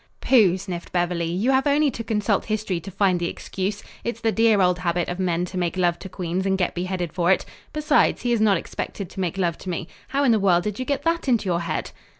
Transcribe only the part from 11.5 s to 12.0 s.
head?"